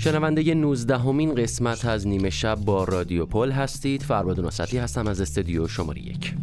[0.00, 4.02] شنونده 19 همین قسمت از نیمه شب با رادیو پل هستید.
[4.02, 6.34] فرباد نصتی هستم از استودیو شماره یک.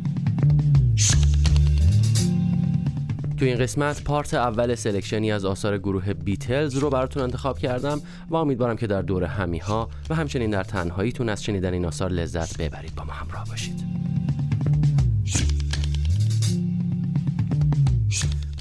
[3.38, 8.36] تو این قسمت پارت اول سلکشنی از آثار گروه بیتلز رو براتون انتخاب کردم و
[8.36, 12.96] امیدوارم که در دور همیها و همچنین در تنهاییتون از شنیدن این آثار لذت ببرید.
[12.96, 13.95] با ما همراه باشید.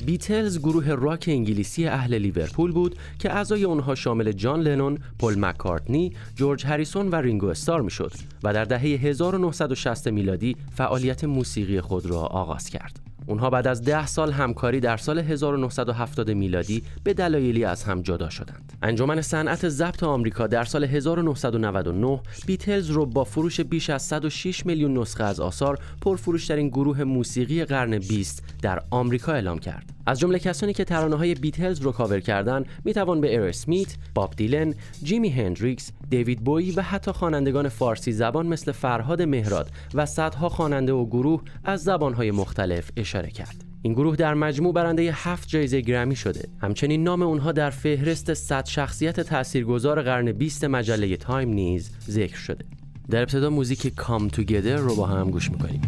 [0.07, 6.13] بیتلز گروه راک انگلیسی اهل لیورپول بود که اعضای اونها شامل جان لنون، پل مکارتنی،
[6.37, 12.21] جورج هریسون و رینگو استار می‌شد و در دهه 1960 میلادی فعالیت موسیقی خود را
[12.21, 13.14] آغاز کرد.
[13.27, 18.31] اونها بعد از ده سال همکاری در سال 1970 میلادی به دلایلی از هم جدا
[18.31, 18.73] شدند.
[18.83, 24.99] انجمن صنعت ضبط آمریکا در سال 1999 بیتلز رو با فروش بیش از 106 میلیون
[24.99, 29.95] نسخه از آثار پرفروشترین گروه موسیقی قرن 20 در آمریکا اعلام کرد.
[30.07, 33.97] از جمله کسانی که ترانه های بیتلز رو کاور کردن می توان به ایر اسمیت،
[34.15, 40.07] باب دیلن، جیمی هندریکس، دیوید بویی و حتی خوانندگان فارسی زبان مثل فرهاد مهراد و
[40.07, 43.65] صدها خواننده و گروه از زبانهای مختلف اشاره کرد.
[43.83, 46.49] این گروه در مجموع برنده هفت جایزه گرمی شده.
[46.61, 52.65] همچنین نام اونها در فهرست 100 شخصیت تاثیرگذار قرن 20 مجله تایم نیز ذکر شده.
[53.11, 55.81] در ابتدا موزیک کام توگیدر رو با هم گوش می‌کنیم.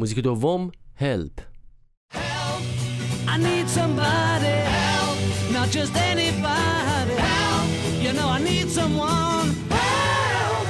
[0.00, 0.70] موزیک دوم
[1.00, 1.40] Help.
[2.14, 2.64] Help
[3.34, 4.56] I need somebody.
[4.78, 5.18] Help
[5.56, 7.16] Not just anybody.
[7.30, 7.68] Help
[8.04, 9.48] You know I need someone.
[9.76, 10.66] Help.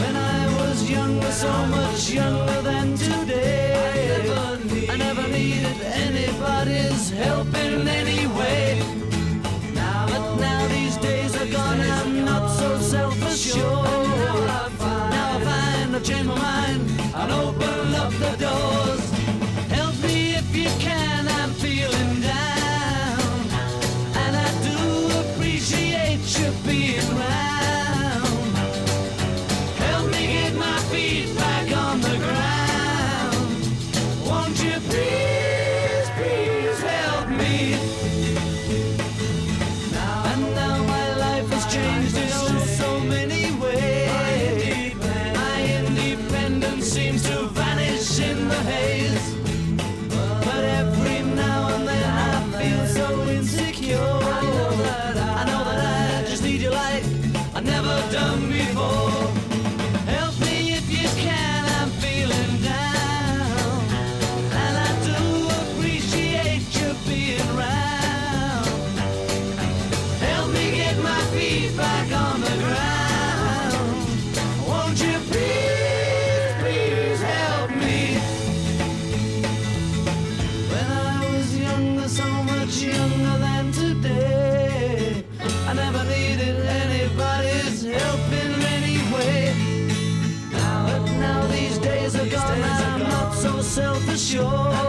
[0.00, 3.72] When I was younger So much younger than today.
[4.92, 8.13] I never needed anybody's help in any
[17.30, 18.83] open up the door.
[94.16, 94.83] Sure.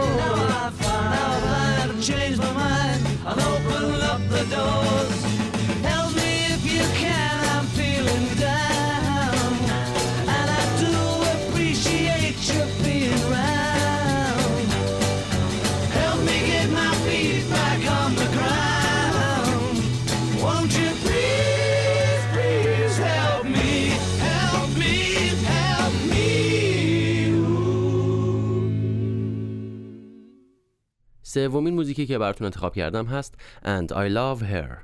[31.36, 33.34] سومین موزیکی که براتون انتخاب کردم هست
[33.64, 34.76] And I Love Her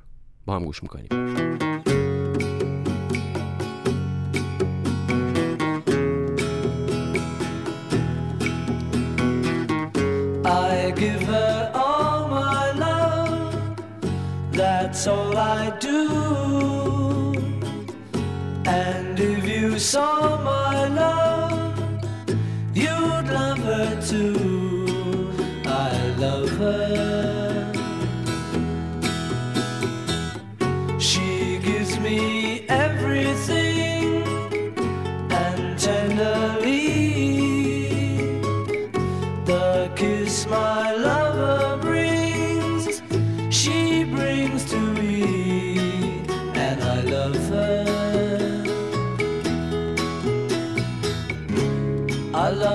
[0.46, 1.08] با هم گوش می‌کنیم
[11.04, 13.76] give her all my love.
[14.52, 16.00] That's all I do.
[18.82, 20.41] And if you saw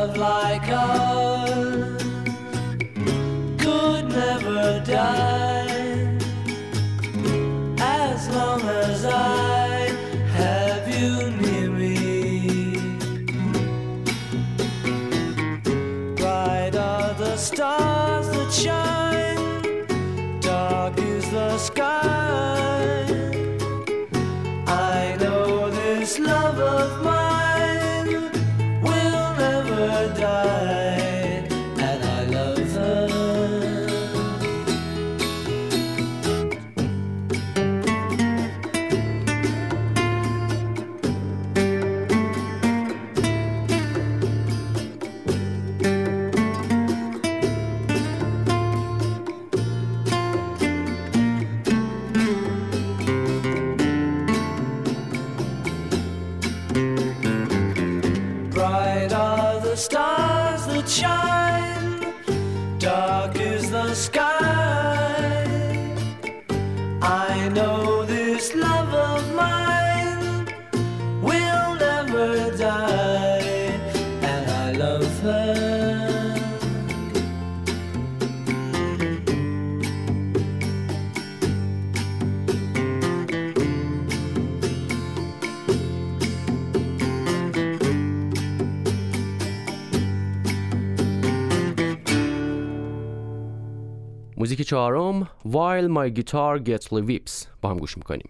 [0.08, 1.17] love like a
[94.58, 98.30] موزیک چهارم While My Guitar Gently Weeps با هم گوش میکنیم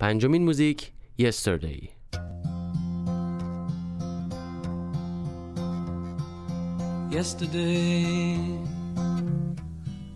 [0.00, 1.88] پنجمین موزیک Yesterday.
[7.10, 8.36] Yesterday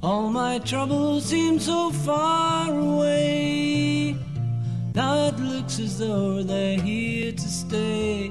[0.03, 4.17] All my troubles seem so far away.
[4.95, 8.31] Now it looks as though they're here to stay.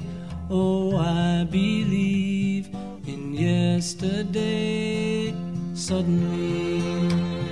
[0.50, 2.70] Oh, I believe
[3.06, 5.34] in yesterday.
[5.74, 7.51] Suddenly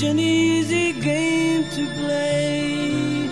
[0.00, 3.28] such an easy game to play.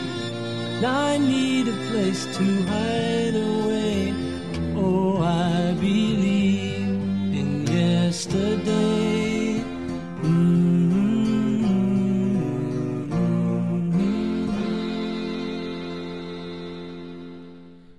[0.82, 4.12] Now I need a place to hide away.
[4.82, 6.88] Oh, I believe
[7.40, 9.24] in yesterday.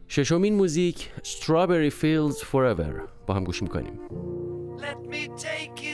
[0.07, 3.99] ششمین موزیک Strawberry Fields Forever با هم گوش میکنیم
[4.77, 5.88] Let me take you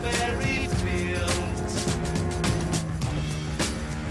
[0.00, 1.86] strawberry fields.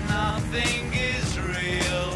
[0.08, 2.12] Nothing is real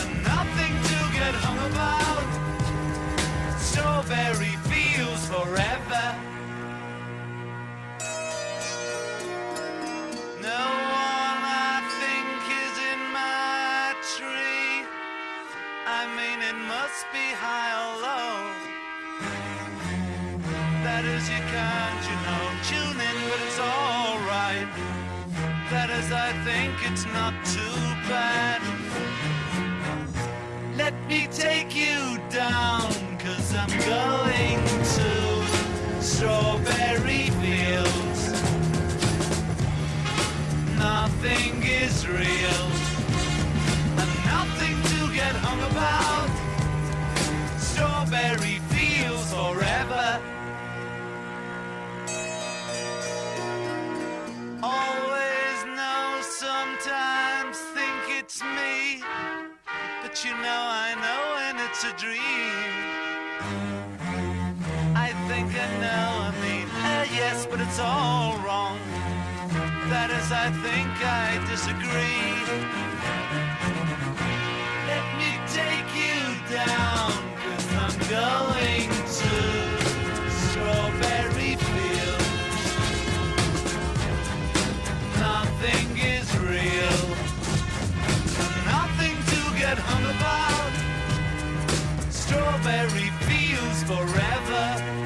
[0.00, 2.24] and nothing to get hung about.
[3.58, 5.81] Strawberry fields forever.
[26.12, 28.60] I think it's not too bad.
[30.76, 34.62] Let me take you down, cause I'm going
[34.96, 38.22] to strawberry fields.
[40.78, 42.71] Nothing is real,
[61.84, 62.20] a dream.
[64.94, 68.78] I think I know, I mean, uh, yes, but it's all wrong.
[69.90, 72.91] That is, I think I disagree.
[92.52, 95.01] Strawberry fields forever.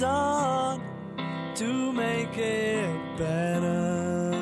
[0.00, 0.80] Start
[1.60, 4.34] to make it better.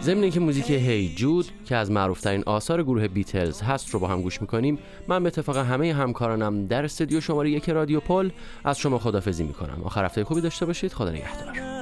[0.00, 4.22] ضمن اینکه موزیک هی جود که از معروفترین آثار گروه بیتلز هست رو با هم
[4.22, 4.78] گوش می‌کنیم
[5.08, 8.30] من به اتفاق همه همکارانم در استودیو شماره یک رادیو پل
[8.64, 9.82] از شما خدافزی می‌کنم.
[9.84, 10.92] آخر هفته خوبی داشته باشید.
[10.92, 11.77] خدا نگهدار.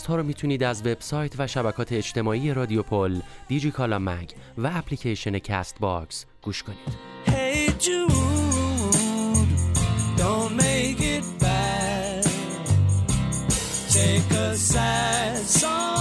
[0.00, 4.70] پادکست ها رو می‌تونید از وبسایت و شبکات اجتماعی رادیو پل، دیجی کالا مگ و
[4.74, 6.78] اپلیکیشن کاست باکس گوش کنید.
[7.26, 8.10] Hey Jude,
[10.16, 12.24] don't make it bad.
[13.96, 15.99] Take a sad song.